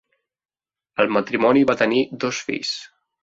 El 1.03 1.11
matrimoni 1.17 1.63
va 1.73 1.77
tenir 1.83 2.01
dos 2.27 2.43
fills. 2.51 2.73